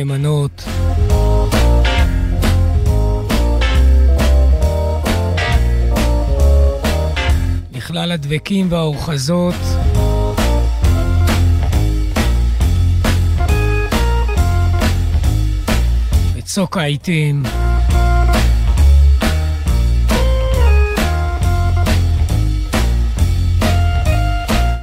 [0.00, 0.64] נאמנות.
[7.72, 9.54] לכלל הדבקים והאוחזות.
[16.36, 17.42] בצוק העיתים.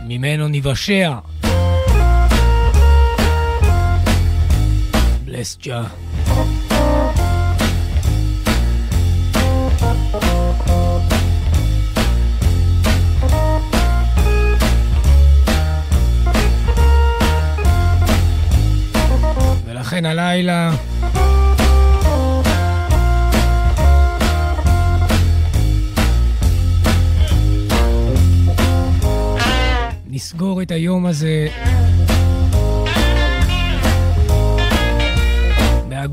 [0.08, 1.14] ממנו ניוושע.
[5.38, 5.84] בלס ג'ה.
[19.66, 20.72] ולכן הלילה
[30.08, 31.48] נסגור את היום הזה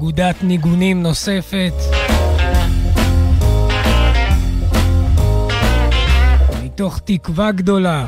[0.05, 1.73] באגודת ניגונים נוספת.
[6.65, 8.07] מתוך תקווה גדולה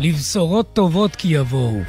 [0.00, 1.80] לבשורות טובות כי יבואו.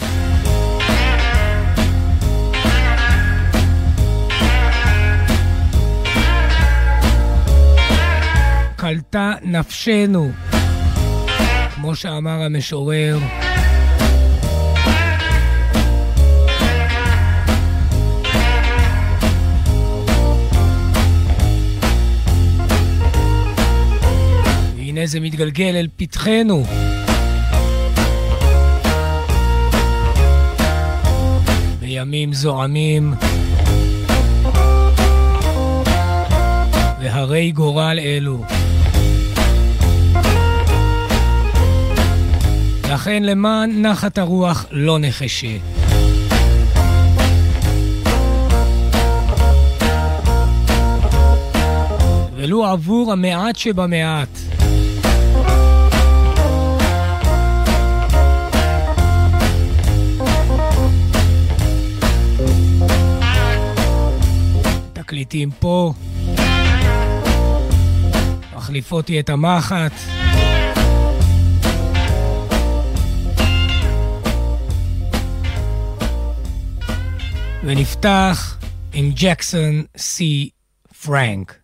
[8.75, 10.31] קלטה נפשנו,
[11.75, 13.19] כמו שאמר המשורר.
[25.07, 26.63] זה מתגלגל אל פתחנו.
[31.79, 33.13] בימים זועמים
[37.01, 38.43] והרי גורל אלו.
[42.91, 45.57] לכן למען נחת הרוח לא נחשה.
[52.35, 54.46] ולו עבור המעט שבמעט.
[65.27, 65.93] תקליטים פה,
[68.55, 69.91] מחליפותי את המחט.
[77.63, 78.57] ונפתח
[78.93, 80.49] עם ג'קסון סי
[81.05, 81.57] פרנק.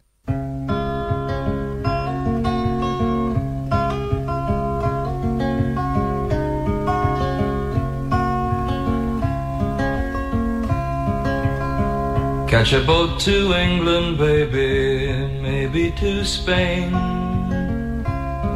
[12.54, 16.92] Catch a boat to England, baby, maybe to Spain.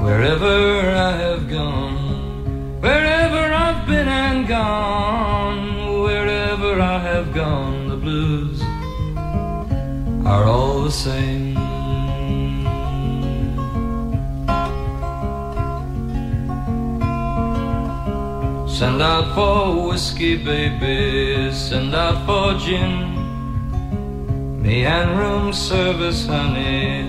[0.04, 8.62] Wherever I have gone, wherever I've been and gone, wherever I have gone, the blues
[10.28, 11.56] are all the same.
[18.70, 23.17] Send out for whiskey, baby, send out for gin.
[24.68, 27.04] Me and room service, honey.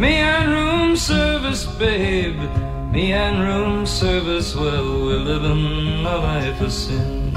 [0.00, 2.36] Me and room service, babe.
[2.90, 7.30] Me and room service, well, we're living a life of sin.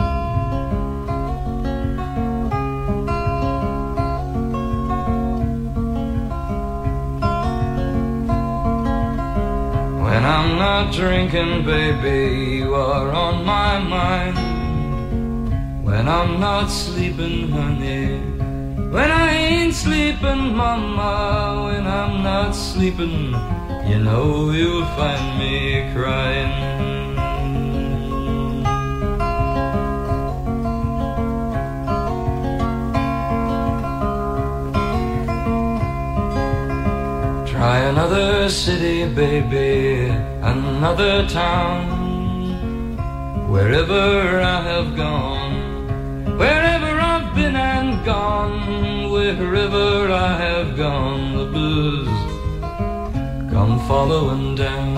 [10.01, 14.37] When I'm not drinking, baby, you are on my mind.
[15.85, 18.46] When I'm not sleeping, honey.
[18.97, 23.35] When I ain't sleeping, mama, when I'm not sleeping,
[23.87, 26.53] you know you'll find me crying.
[37.45, 40.09] Try another city, baby,
[40.41, 41.85] another town.
[43.47, 45.53] Wherever I have gone,
[46.39, 46.76] wherever
[48.07, 52.07] gone, wherever I have gone, the blues
[53.51, 54.95] come following down.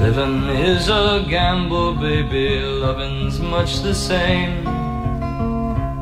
[0.00, 4.64] Living is a gamble, baby, loving's much the same.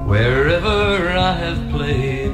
[0.09, 2.33] Wherever I have played,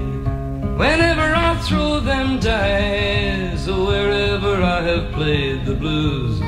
[0.79, 6.41] whenever I throw them dice, wherever I have played the blues,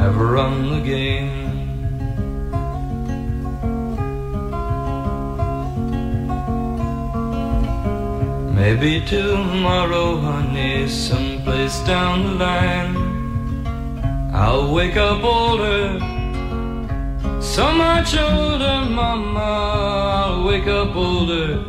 [0.00, 1.48] have run the game.
[8.54, 12.94] Maybe tomorrow, honey, someplace down the line.
[14.34, 15.98] I'll wake up older,
[17.40, 19.40] so much older, mama.
[19.40, 21.64] I'll wake up older,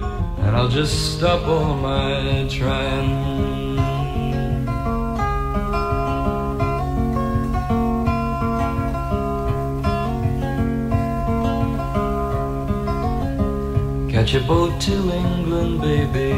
[0.50, 3.78] and I'll just stop all my trying.
[14.10, 16.34] Catch a boat to England, baby,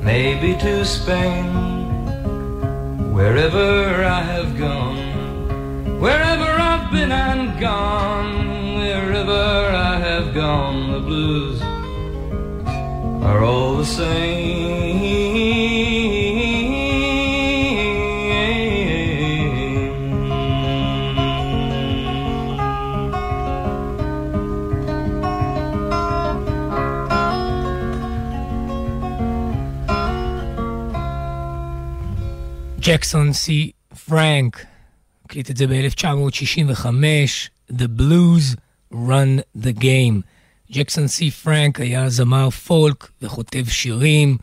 [0.00, 1.46] maybe to Spain.
[3.12, 11.60] Wherever I have gone, wherever I've been and gone, wherever I have gone, the blues
[13.29, 14.65] are all the same.
[32.87, 33.71] ג'קסון סי
[34.07, 34.65] פרנק,
[35.25, 36.85] הקליט את זה ב-1965,
[37.71, 38.55] The Blues
[38.93, 40.21] Run the Game.
[40.72, 44.36] ג'קסון סי פרנק היה זמר פולק וכותב שירים,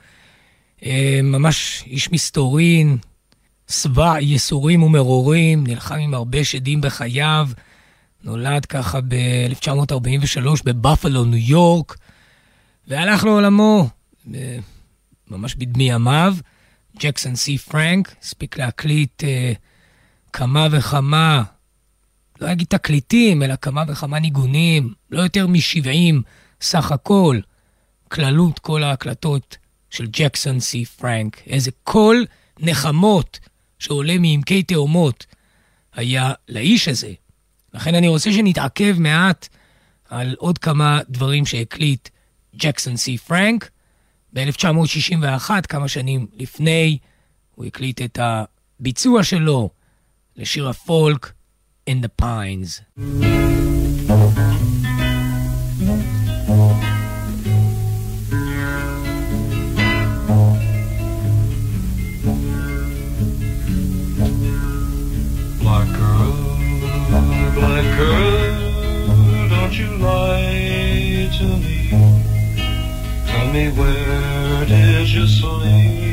[0.84, 2.98] אה, ממש איש מסתורין,
[3.70, 7.48] שבע ייסורים ומרורים, נלחם עם הרבה שדים בחייו,
[8.24, 11.98] נולד ככה ב-1943 בבפלו, ניו יורק,
[12.88, 13.90] והלך לעולמו
[14.36, 14.58] אה,
[15.32, 16.36] ממש בדמי ימיו.
[17.00, 19.54] ג'קסון סי פרנק, הספיק להקליט אה,
[20.34, 21.44] כמה וכמה,
[22.42, 26.22] לא אגיד תקליטים, אלא כמה וכמה ניגונים, לא יותר מ-70
[26.62, 27.39] סך הכל,
[28.07, 29.57] כללות כל ההקלטות
[29.89, 31.42] של ג'קסון סי פרנק.
[31.48, 32.25] איזה קול
[32.60, 33.39] נחמות
[33.80, 35.25] שעולה מעמקי תאומות
[35.94, 37.13] היה לאיש הזה.
[37.74, 39.48] לכן אני רוצה שנתעכב מעט
[40.10, 42.10] על עוד כמה דברים שהקליט
[42.56, 43.69] ג'קסון סי פרנק.
[44.33, 46.98] ב-1961, כמה שנים לפני,
[47.56, 49.69] הוא הקליט את הביצוע שלו
[50.36, 51.31] לשיר הפולק
[51.88, 52.81] In the Pines.
[65.62, 66.34] Black girl,
[67.56, 71.90] black girl, don't you lie to me.
[73.28, 76.06] Tell me where did you sleep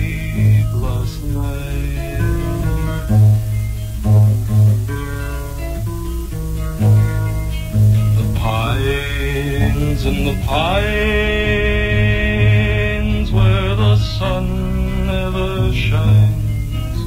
[10.06, 10.84] in the pines,
[13.32, 16.98] where the sun never shines.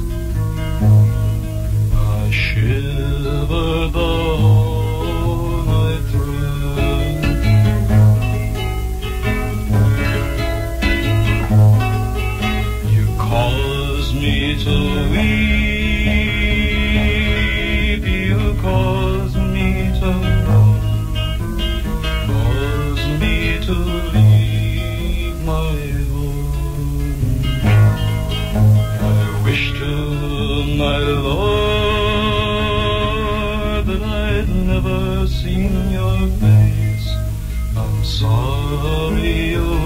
[1.94, 4.37] I shiver the
[38.76, 39.77] glory.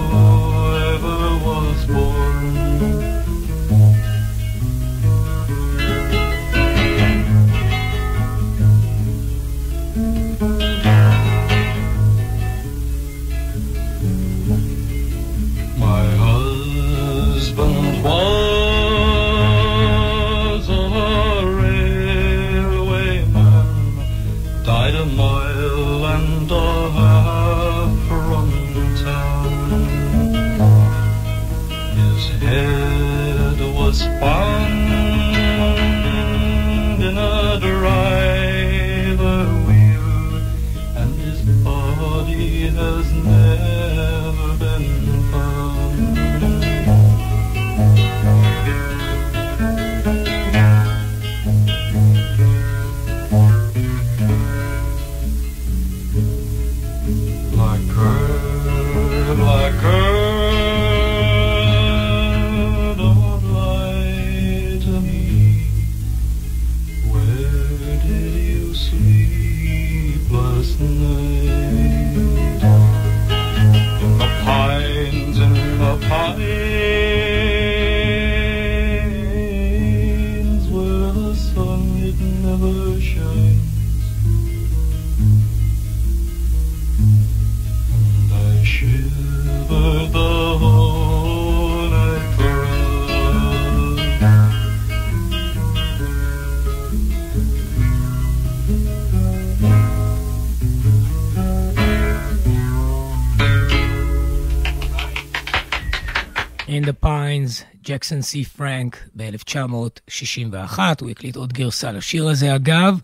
[106.72, 113.00] In the Pines, ג'קסון סי פרנק ב-1961, הוא הקליט עוד גרסה לשיר הזה אגב,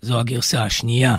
[0.00, 1.16] זו הגרסה השנייה.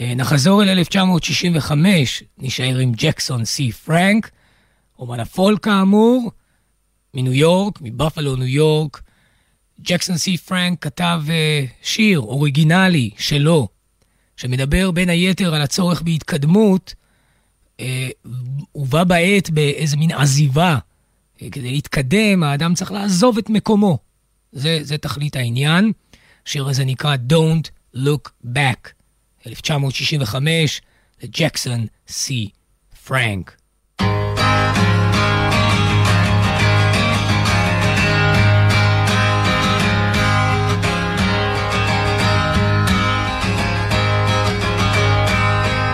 [0.00, 4.30] אה, נחזור אל 1965, נשאר עם ג'קסון סי פרנק,
[4.98, 6.32] אומן הפולק כאמור,
[7.14, 9.02] מניו יורק, מבפלו ניו יורק.
[9.80, 13.68] ג'קסון סי פרנק כתב uh, שיר אוריגינלי שלו,
[14.36, 16.94] שמדבר בין היתר על הצורך בהתקדמות,
[18.74, 20.78] ובה בעת באיזה מין עזיבה.
[20.78, 23.98] Uh, כדי להתקדם, האדם צריך לעזוב את מקומו.
[24.52, 25.92] זה, זה תכלית העניין.
[26.46, 28.88] השיר הזה נקרא Don't Look Back,
[29.46, 30.80] 1965,
[31.22, 32.48] לג'קסון סי
[33.04, 33.56] פרנק.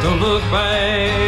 [0.02, 1.25] Don't look back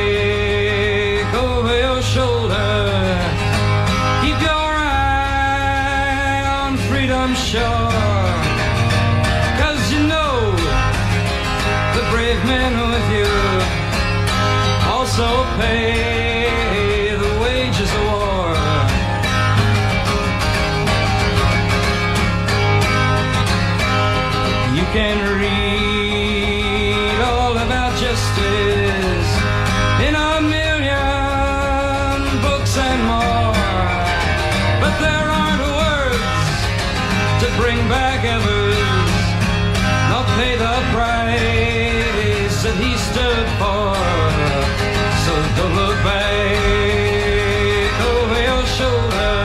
[43.59, 49.37] So don't look back over your shoulder.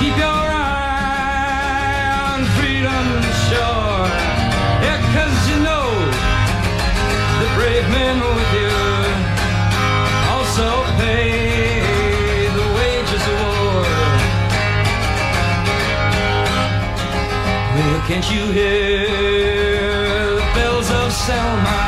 [0.00, 4.06] Keep your eye on freedom's shore.
[4.84, 5.88] Yeah, 'cause you know
[7.40, 8.76] the brave men with you
[10.34, 10.68] also
[11.00, 11.30] pay
[12.58, 13.86] the wages of war.
[17.74, 19.06] Well, can't you hear
[20.38, 21.82] the bells of Selma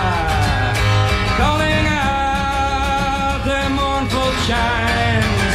[4.46, 5.54] chimes?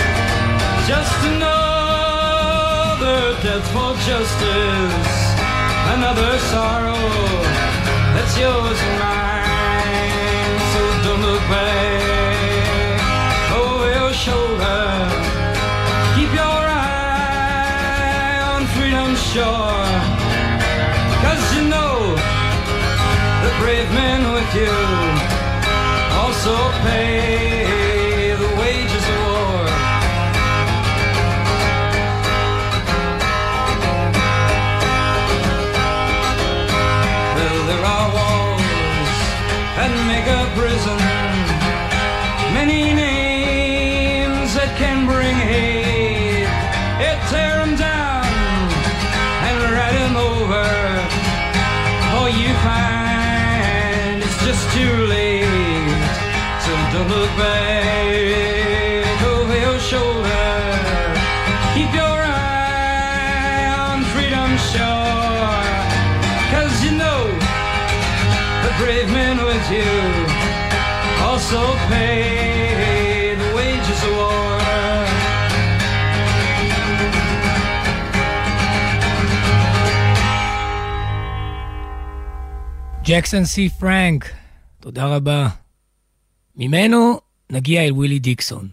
[0.85, 5.19] Just another death for justice,
[5.95, 7.07] another sorrow
[8.13, 10.59] that's yours and mine.
[10.73, 12.99] So don't look back
[13.61, 14.83] over your shoulder.
[16.15, 19.87] Keep your eye on freedom's shore.
[21.23, 21.95] Cause you know
[23.43, 24.75] the brave men with you
[26.19, 27.80] also pay
[57.00, 60.48] don't look back over your shoulder.
[61.74, 65.62] Keep your eye on freedom's shore.
[66.52, 67.20] Cause you know
[68.64, 69.92] the brave men with you
[71.28, 71.60] also
[71.90, 74.34] pay the wages of war.
[83.08, 84.30] ג'קסון סי פרנק,
[84.80, 85.48] תודה רבה.
[86.61, 88.69] ממנו נגיע אל ווילי דיקסון.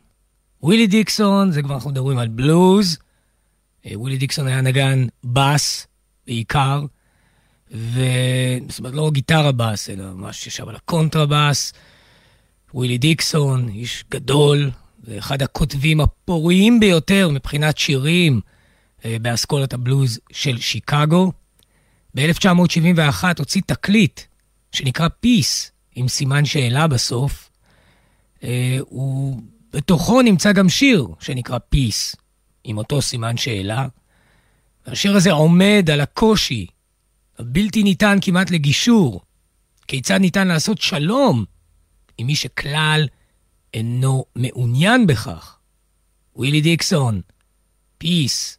[0.62, 2.98] ווילי דיקסון, זה כבר אנחנו מדברים על בלוז.
[3.86, 5.86] אה, ווילי דיקסון היה נגן בס
[6.26, 6.84] בעיקר,
[7.74, 8.00] ו...
[8.68, 11.72] זאת אומרת, לא גיטרה בס, אלא ממש ישב על הקונטרבס.
[12.74, 14.70] ווילי דיקסון, איש גדול,
[15.04, 18.40] ואחד הכותבים הפוריים ביותר מבחינת שירים
[19.04, 21.32] אה, באסכולת הבלוז של שיקגו.
[22.14, 24.20] ב-1971 הוציא תקליט
[24.72, 27.47] שנקרא Peace, עם סימן שאלה בסוף.
[28.44, 32.16] אה, ובתוכו נמצא גם שיר שנקרא Peace,
[32.64, 33.86] עם אותו סימן שאלה.
[34.86, 36.66] השיר הזה עומד על הקושי
[37.38, 39.20] הבלתי ניתן כמעט לגישור.
[39.88, 41.44] כיצד ניתן לעשות שלום
[42.18, 43.06] עם מי שכלל
[43.74, 45.58] אינו מעוניין בכך?
[46.36, 47.20] ווילי דיקסון,
[47.98, 48.58] פיס,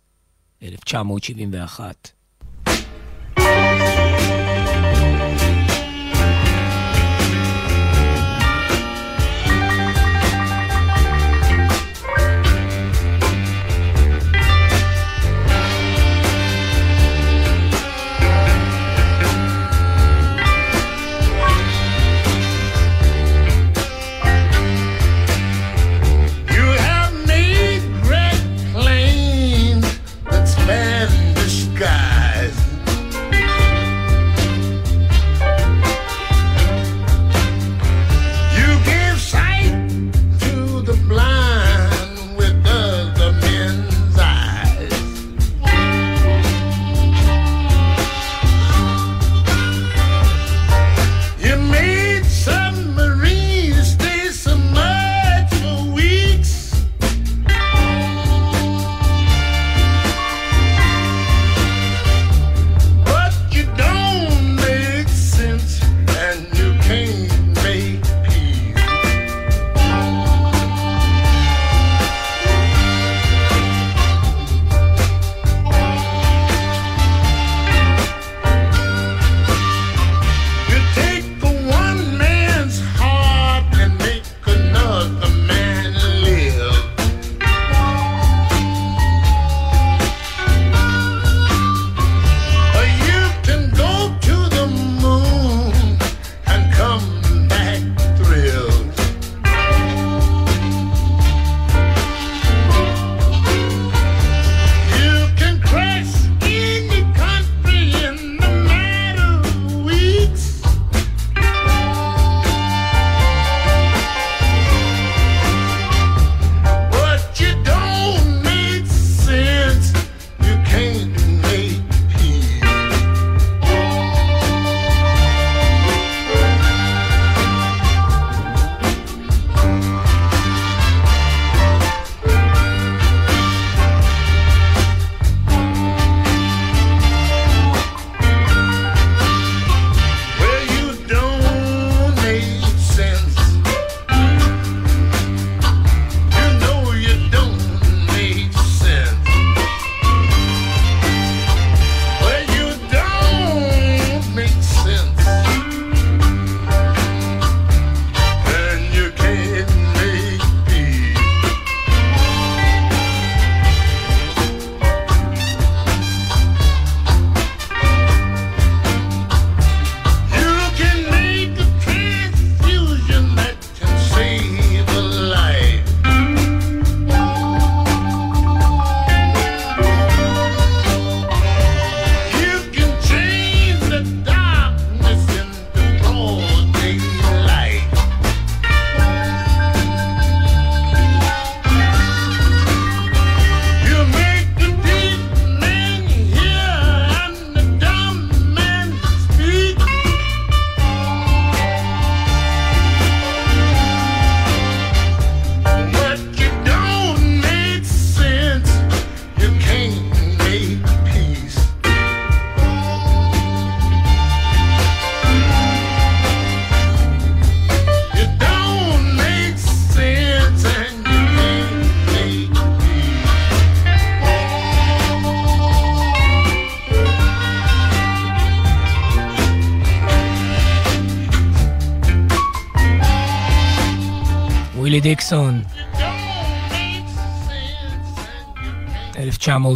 [0.64, 2.12] 1971.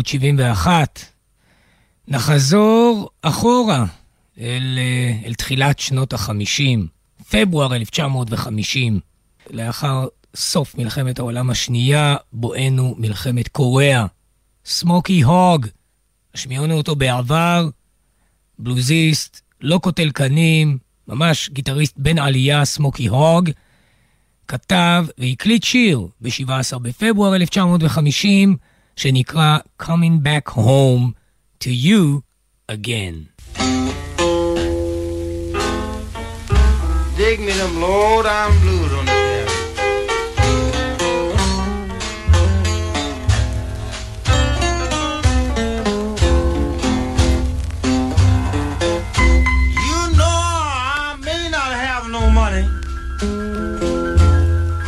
[0.03, 0.99] גדוד 71.
[2.07, 3.85] נחזור אחורה
[4.39, 6.87] אל, אה, אל תחילת שנות החמישים,
[7.29, 8.99] פברואר 1950,
[9.49, 14.05] לאחר סוף מלחמת העולם השנייה, בואנו מלחמת קוריאה.
[14.65, 15.67] סמוקי הוג,
[16.33, 17.69] השמיענו אותו בעבר,
[18.59, 23.49] בלוזיסט, לא קוטל קנים, ממש גיטריסט בן עלייה, סמוקי הוג,
[24.47, 28.57] כתב והקליט שיר ב-17 בפברואר 1950,
[28.95, 31.15] שנקרא Coming Back Home
[31.60, 32.23] to You
[32.69, 33.15] Again.
[37.17, 39.51] Dig me them I'm blue on the piano.
[49.86, 50.39] You know
[51.06, 52.65] I may not have no money.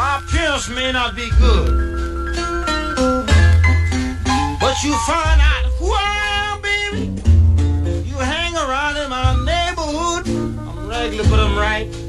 [0.02, 1.94] My parents may not be good
[4.86, 10.28] you find out who I am, baby, you hang around in my neighborhood.
[10.28, 12.05] I'm regular, but I'm right.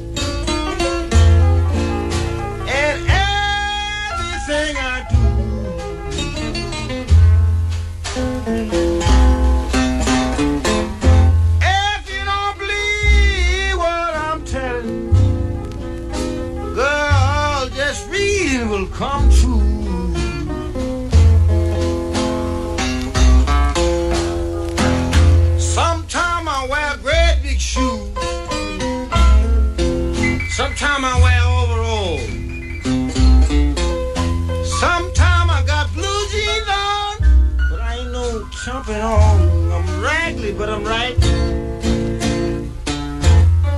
[39.07, 39.71] wrong.
[39.71, 41.17] I'm raggedy, but I'm right.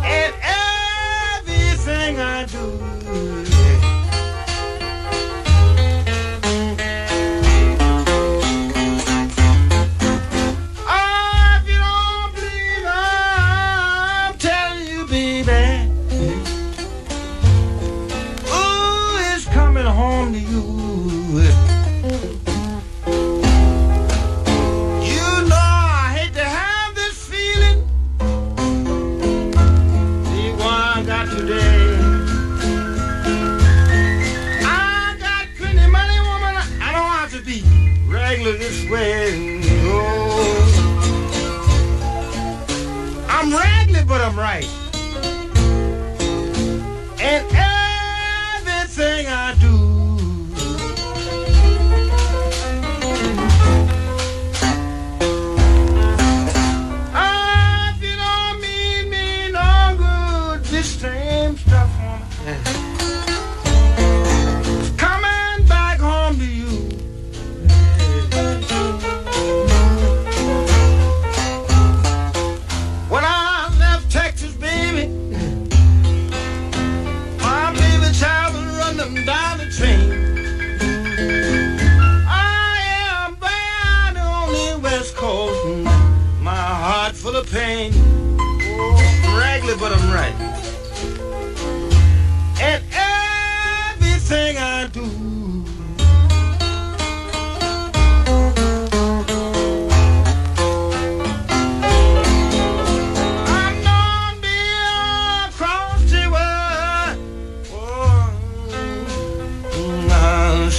[0.03, 0.33] And
[1.45, 3.48] everything I do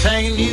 [0.00, 0.49] singing you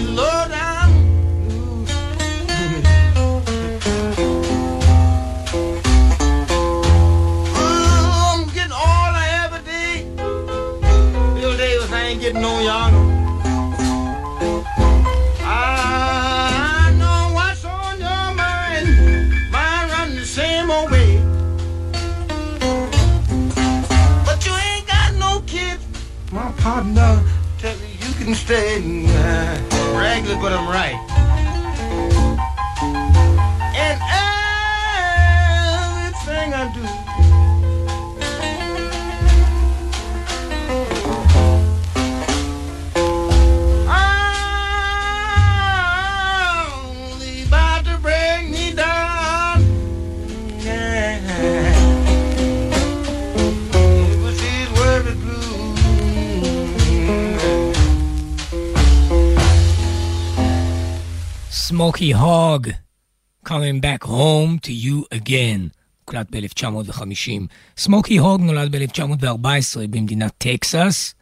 [63.58, 65.70] coming back home to you again.
[66.06, 67.42] הוקלט ב-1950.
[67.78, 71.16] סמוקי הוג נולד ב-1914 במדינת טקסס,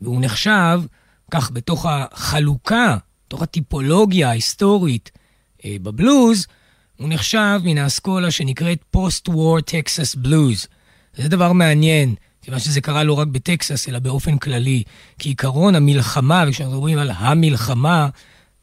[0.00, 0.80] והוא נחשב,
[1.30, 5.10] כך בתוך החלוקה, בתוך הטיפולוגיה ההיסטורית
[5.64, 6.46] אה, בבלוז,
[6.96, 10.66] הוא נחשב מן האסכולה שנקראת Post-War Texas Blues.
[11.16, 14.82] זה דבר מעניין, כיוון שזה קרה לא רק בטקסס, אלא באופן כללי.
[15.18, 18.08] כי עיקרון המלחמה, וכשאנחנו מדברים על המלחמה,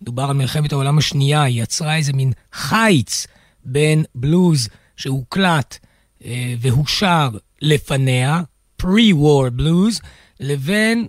[0.01, 3.27] דובר על מלחמת העולם השנייה, היא יצרה איזה מין חיץ
[3.65, 5.77] בין בלוז שהוקלט
[6.25, 7.29] אה, והושר
[7.61, 8.41] לפניה,
[8.81, 10.01] pre-war blues,
[10.39, 11.07] לבין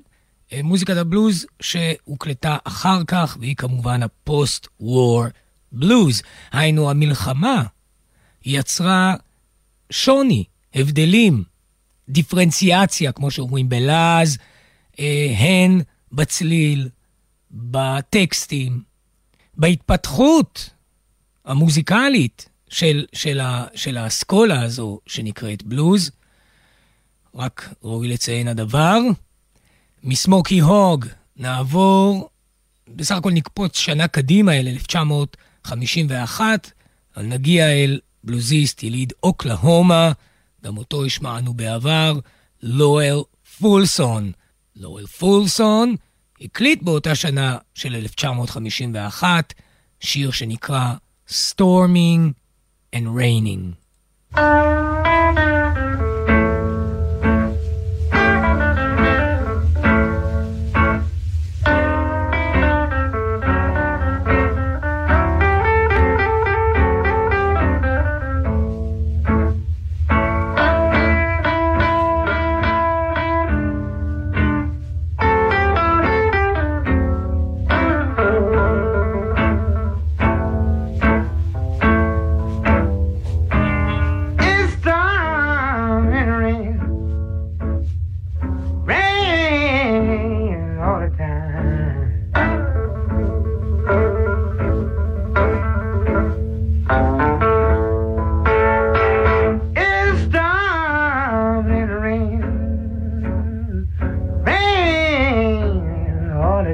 [0.53, 5.31] אה, מוזיקת הבלוז שהוקלטה אחר כך, והיא כמובן הפוסט-war
[5.73, 6.23] בלוז.
[6.53, 7.63] היינו, המלחמה
[8.45, 9.15] יצרה
[9.91, 11.45] שוני, הבדלים,
[12.09, 14.39] דיפרנציאציה, כמו שאומרים בלעז,
[15.01, 15.81] אה, הן
[16.13, 16.89] בצליל,
[17.51, 18.83] בטקסטים,
[19.57, 20.71] בהתפתחות
[21.45, 26.11] המוזיקלית של, של, ה, של האסכולה הזו שנקראת בלוז.
[27.35, 28.99] רק ראוי לציין הדבר.
[30.03, 32.31] מסמוקי הוג נעבור,
[32.89, 36.71] בסך הכל נקפוץ שנה קדימה אל 1951,
[37.17, 40.13] אבל נגיע אל בלוזיסט יליד אוקלהומה,
[40.65, 42.19] גם אותו השמענו בעבר,
[42.63, 43.19] לואל
[43.59, 44.33] פולסון.
[44.77, 45.95] לואל פולסון
[46.41, 49.55] הקליט באותה שנה של 1951
[50.01, 50.95] שיר שנקרא
[51.29, 52.33] Storming
[52.97, 54.41] and Raining.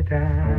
[0.08, 0.55] da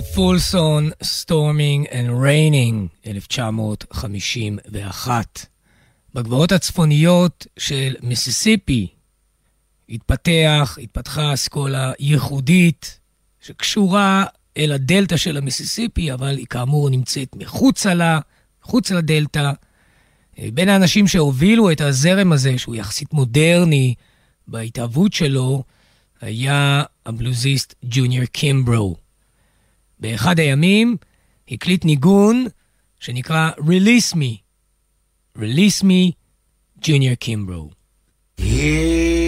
[0.00, 5.46] פולסון, Storming and Raining, 1951.
[6.14, 8.86] בגבעות הצפוניות של מיסיסיפי
[9.88, 12.98] התפתח, התפתחה אסכולה ייחודית
[13.40, 14.24] שקשורה
[14.56, 18.20] אל הדלתא של המיסיסיפי, אבל היא כאמור נמצאת מחוצה לה,
[18.64, 19.52] מחוץ לדלתא.
[20.38, 23.94] בין האנשים שהובילו את הזרם הזה, שהוא יחסית מודרני
[24.48, 25.62] בהתהוות שלו,
[26.20, 29.03] היה הבלוזיסט ג'וניור קימברו.
[30.04, 30.96] באחד הימים
[31.50, 32.46] הקליט ניגון
[33.00, 34.36] שנקרא Release Me.
[35.38, 36.12] Release Me,
[37.24, 37.70] Kimbrough.
[37.70, 39.23] Oh, yeah.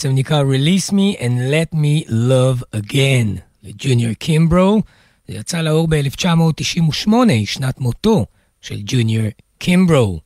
[0.00, 3.28] בעצם נקרא Release Me and Let Me Love Again,
[3.62, 4.82] לג'וניור קימברו.
[5.28, 7.08] זה יצא לאור ב-1998,
[7.44, 8.26] שנת מותו
[8.60, 9.26] של ג'וניור
[9.58, 10.20] קימברו.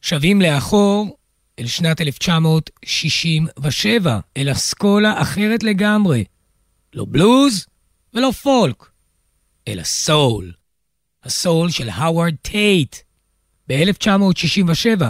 [0.00, 1.16] שבים לאחור
[1.58, 6.24] אל שנת 1967, אל אסכולה אחרת לגמרי.
[6.94, 7.66] לא בלוז
[8.14, 8.90] ולא פולק,
[9.68, 10.52] אלא סול.
[11.22, 12.96] הסול של הווארד טייט.
[13.68, 15.02] ב-1967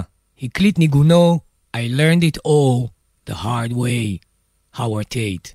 [0.42, 1.40] הקליט ניגונו
[1.76, 2.93] I learned it all
[3.24, 4.20] the hard way,
[4.72, 5.54] Howard Tate.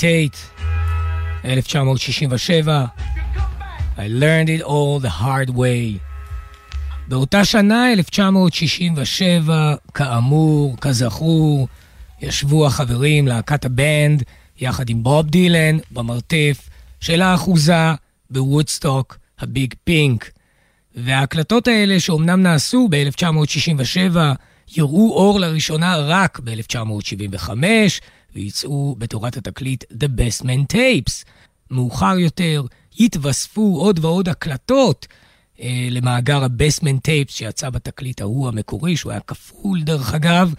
[0.00, 0.36] טייט,
[1.44, 2.84] 1967,
[3.96, 5.98] I learned it all the hard way.
[7.08, 11.68] באותה שנה, 1967, כאמור, כזכור,
[12.20, 14.22] ישבו החברים, להקת הבנד,
[14.60, 16.68] יחד עם בוב דילן, במרתף
[17.00, 17.92] של האחוזה
[18.30, 20.30] בוודסטוק, הביג פינק.
[20.96, 24.16] וההקלטות האלה, שאומנם נעשו ב-1967,
[24.76, 27.50] יראו אור לראשונה רק ב-1975,
[28.34, 31.24] ויצאו בתורת התקליט The Best Man Tapes.
[31.70, 32.64] מאוחר יותר
[32.98, 35.06] יתווספו עוד ועוד הקלטות
[35.60, 40.54] אה, למאגר ה-Best Man Tapes שיצא בתקליט ההוא המקורי, שהוא היה כפול דרך אגב.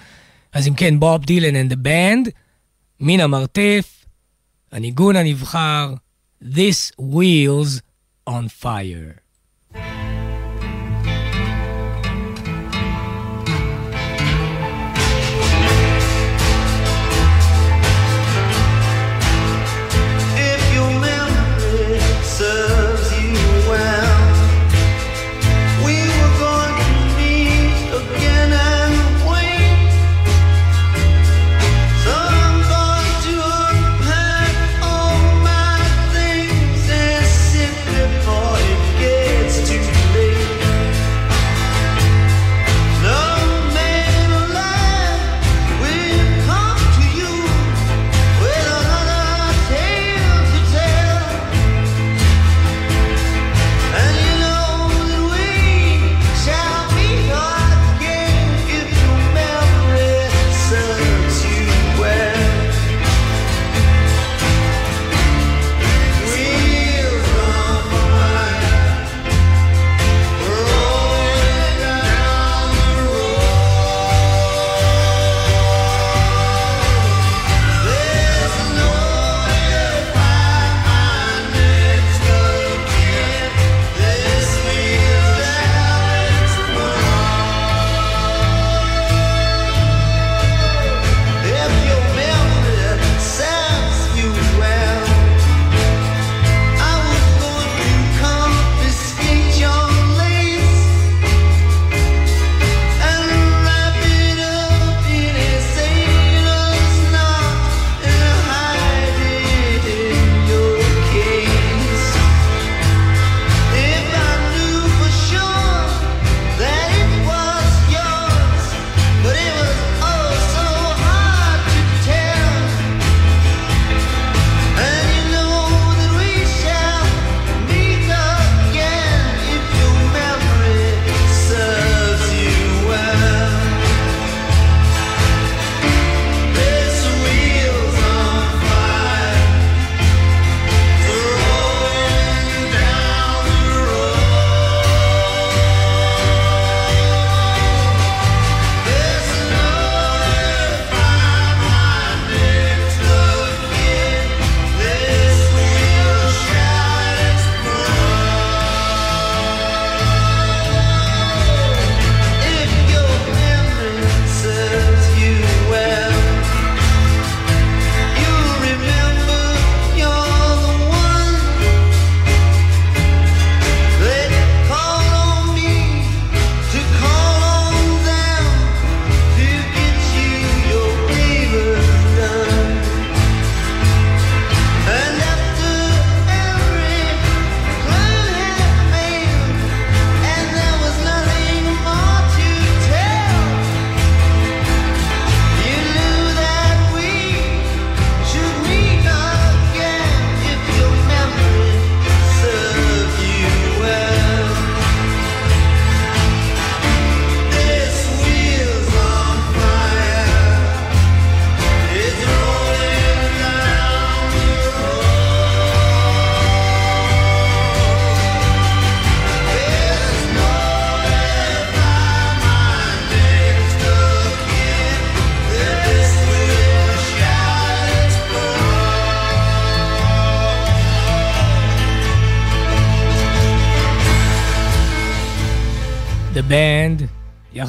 [0.53, 2.30] אז אם כן, בוב דילן and the band,
[2.99, 4.05] מן המרתף,
[4.72, 5.93] הניגון הנבחר,
[6.43, 7.82] This Wheels
[8.30, 9.20] on Fire.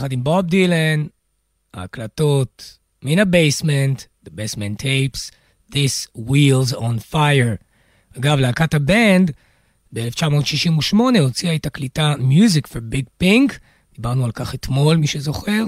[0.02, 1.06] יחד עם בוב דילן,
[1.74, 5.30] ההקלטות מן ה basement, The Basement Tapes,
[5.72, 7.56] This Wheel's on Fire.
[8.18, 9.30] אגב, להקת הבנד
[9.92, 13.52] ב-1968 הוציאה את תקליטה Music from Big Pink,
[13.94, 15.64] דיברנו על כך אתמול, מי שזוכר,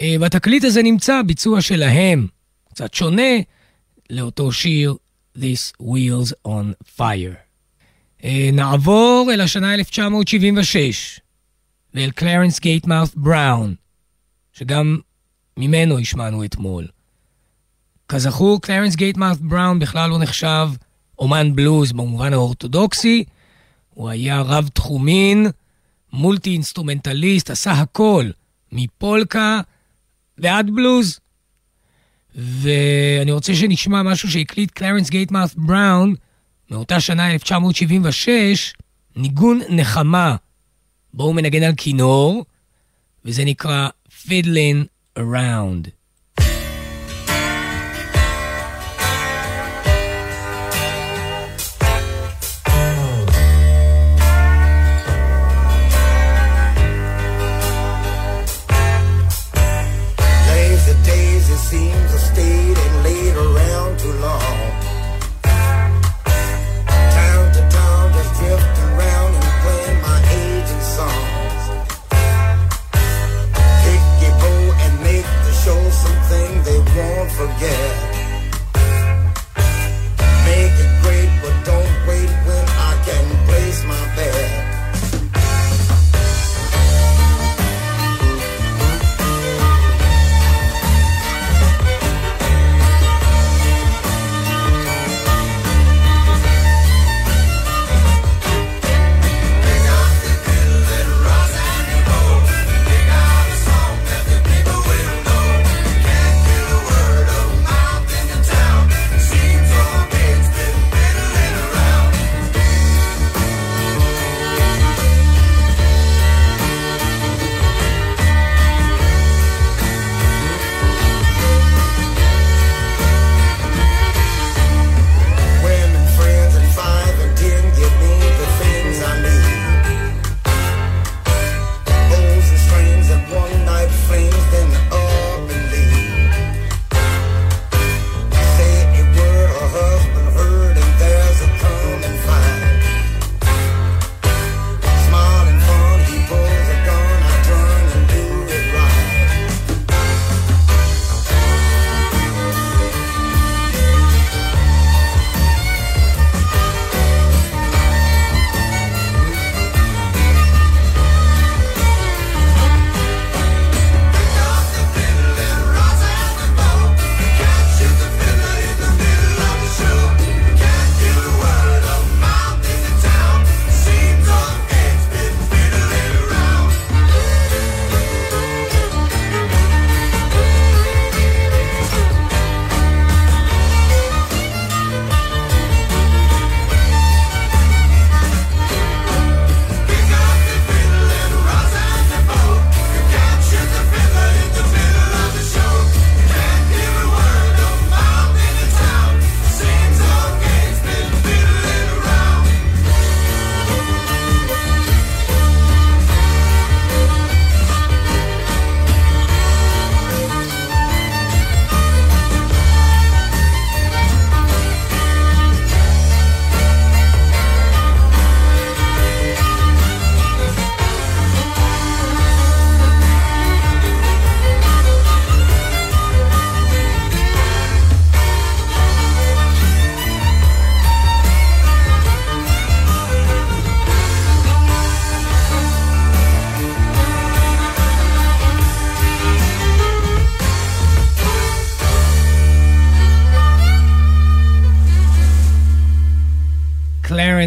[0.00, 2.26] אה, והתקליט הזה נמצא ביצוע שלהם,
[2.68, 3.32] קצת שונה,
[4.10, 4.94] לאותו שיר
[5.38, 7.36] This Wheel's on Fire.
[8.24, 11.20] אה, נעבור אל השנה 1976,
[11.94, 13.74] ואל קלרנס גייטמאוף בראון,
[14.52, 14.98] שגם
[15.56, 16.86] ממנו השמענו אתמול.
[18.08, 20.68] כזכור, קלרנס גייטמאוף בראון בכלל לא נחשב
[21.18, 23.24] אומן בלוז במובן האורתודוקסי,
[23.90, 25.46] הוא היה רב תחומין,
[26.12, 28.30] multi instrumentalist, עשה הכל,
[28.72, 29.60] מפולק
[30.38, 31.18] ועד בלוז.
[32.34, 36.14] ואני רוצה שנשמע משהו שהקליט קלרנס גייטמאוף בראון
[36.70, 38.74] מאותה שנה 1976,
[39.16, 40.36] ניגון נחמה,
[41.13, 42.45] בו הוא מנגן על כינור,
[43.25, 44.85] וזה נקרא Fiddlin'
[45.19, 45.89] Around.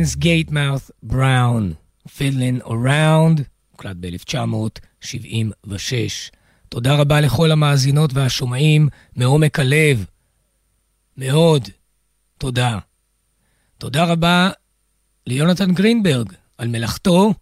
[0.07, 1.73] קלרנס גייטמאות' בראון,
[2.17, 5.71] פידלין אוראונד, הוקלט ב-1976.
[6.69, 10.05] תודה רבה לכל המאזינות והשומעים מעומק הלב.
[11.17, 11.69] מאוד
[12.37, 12.79] תודה.
[13.77, 14.49] תודה רבה
[15.27, 17.33] ליונתן גרינברג על מלאכתו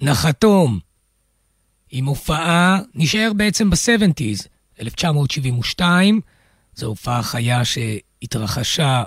[0.00, 0.78] נחתום.
[1.90, 4.48] עם הופעה, נשאר בעצם ב-70's,
[4.80, 6.20] 1972.
[6.74, 9.04] זו הופעה חיה שהתרחשה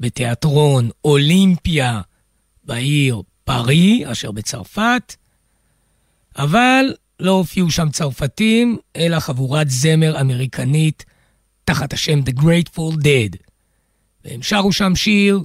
[0.00, 2.00] בתיאטרון אולימפיה
[2.64, 5.16] בעיר פארי, אשר בצרפת.
[6.36, 11.04] אבל לא הופיעו שם צרפתים, אלא חבורת זמר אמריקנית
[11.64, 13.36] תחת השם The Grateful Dead.
[14.24, 15.40] והם שרו שם שיר,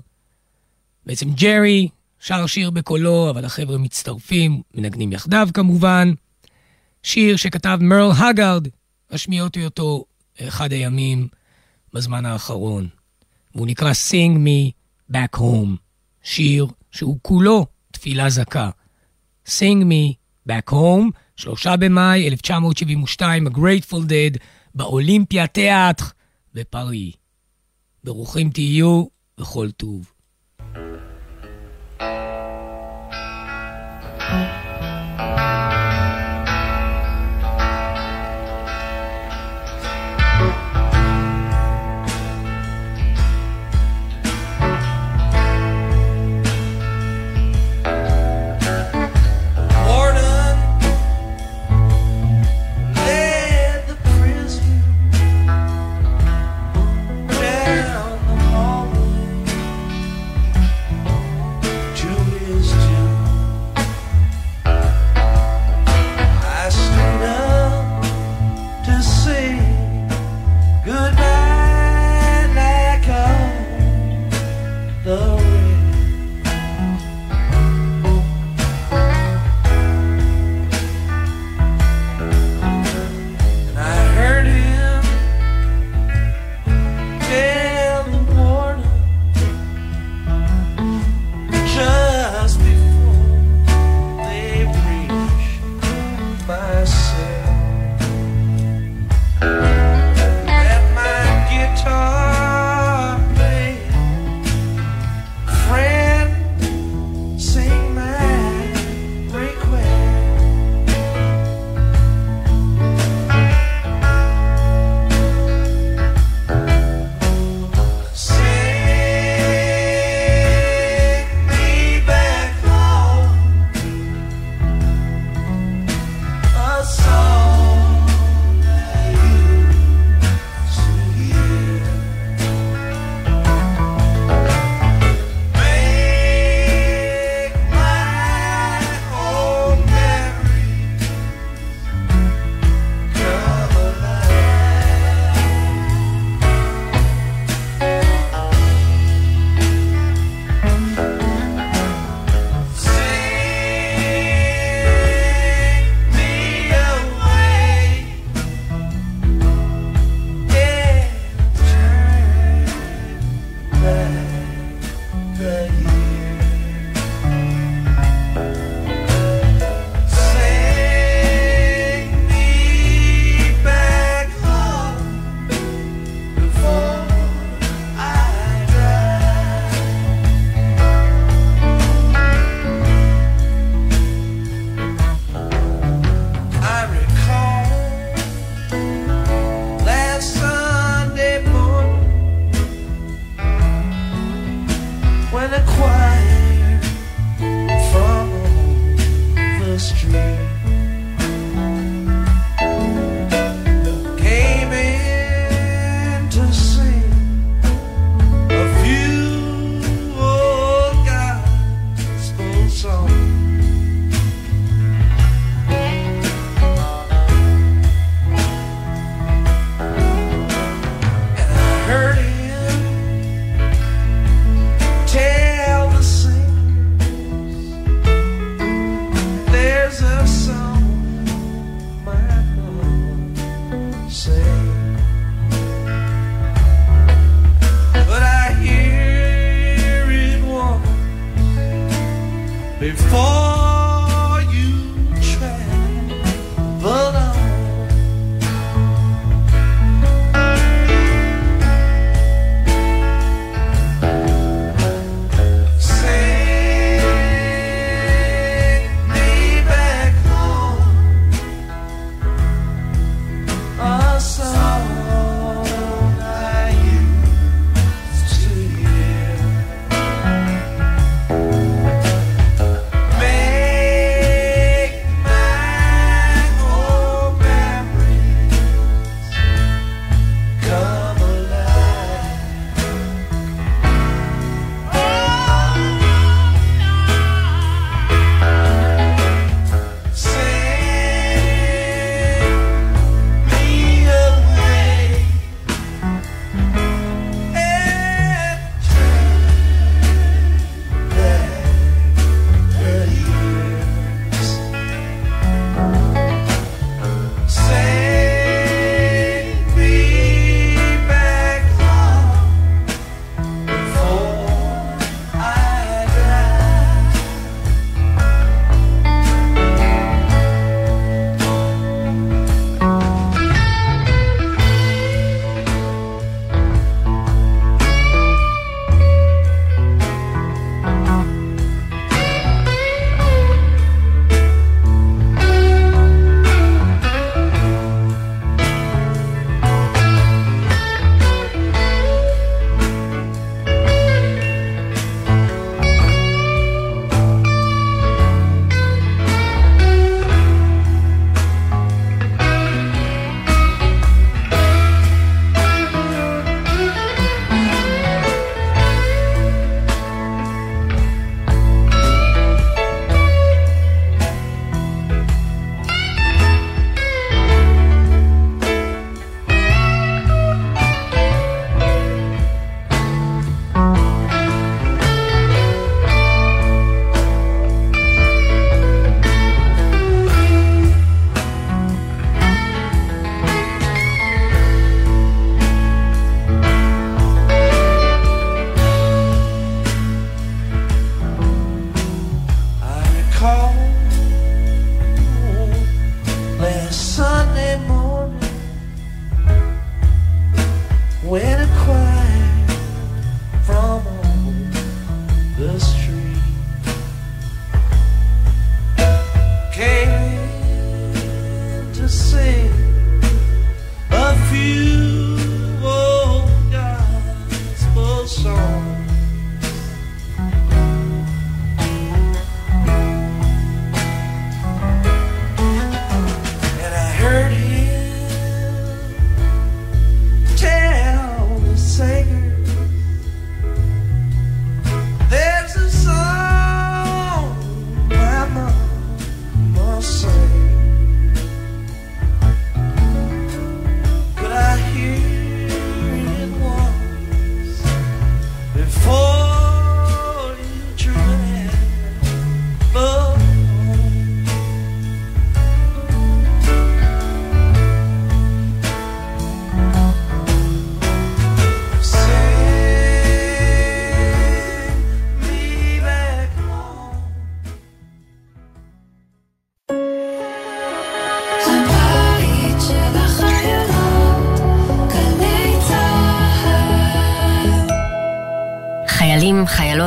[1.06, 1.90] בעצם ג'רי
[2.20, 6.14] שר שיר בקולו, אבל החבר'ה מצטרפים, מנגנים יחדיו כמובן.
[7.04, 8.68] שיר שכתב מרל הגארד,
[9.12, 10.06] השמיעותי אותו
[10.40, 11.28] אחד הימים
[11.94, 12.88] בזמן האחרון.
[13.56, 14.72] והוא נקרא Sing Me
[15.14, 15.78] Back Home,
[16.24, 18.70] שיר שהוא כולו תפילה זכה.
[19.48, 20.14] Sing Me
[20.50, 24.38] Back Home, שלושה במאי 1972, ה-Grateful Dead,
[24.76, 26.06] באולימפיה תיאטר
[26.54, 27.12] בפארי.
[28.04, 29.06] ברוכים תהיו
[29.40, 30.12] וכל טוב.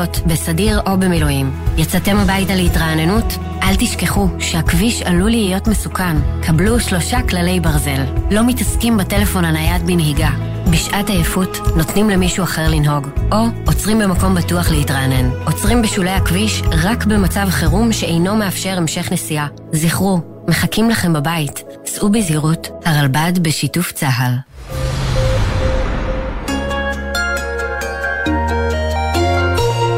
[0.02, 1.50] חיילות, בסדיר או במילואים.
[1.76, 3.24] יצאתם הביתה להתרעננות?
[3.62, 6.16] אל תשכחו שהכביש עלול להיות מסוכן.
[6.42, 8.04] קבלו שלושה כללי ברזל.
[8.30, 10.30] לא מתעסקים בטלפון הנייד בנהיגה.
[10.70, 15.30] בשעת עייפות נותנים למישהו אחר לנהוג, או עוצרים במקום בטוח להתרענן.
[15.44, 19.46] עוצרים בשולי הכביש רק במצב חירום שאינו מאפשר המשך נסיעה.
[19.72, 21.62] זכרו, מחכים לכם בבית.
[21.86, 24.51] סעו בזהירות, הרלב"ד בשיתוף צה"ל.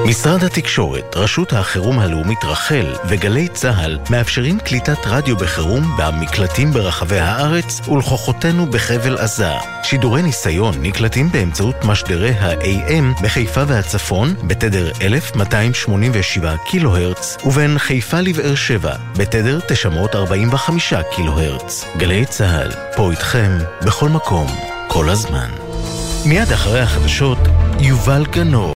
[0.05, 7.89] משרד התקשורת, רשות החירום הלאומית רח"ל וגלי צה"ל מאפשרים קליטת רדיו בחירום במקלטים ברחבי הארץ
[7.89, 9.53] ולכוחותינו בחבל עזה.
[9.83, 18.55] שידורי ניסיון נקלטים באמצעות משדרי ה-AM בחיפה והצפון בתדר 1287 קילו הרץ ובין חיפה לבאר
[18.55, 21.85] שבע בתדר 945 קילו הרץ.
[21.97, 24.47] גלי צה"ל, פה איתכם, בכל מקום,
[24.89, 25.49] כל הזמן.
[26.27, 27.39] מיד אחרי החדשות,
[27.81, 28.73] יובל גנור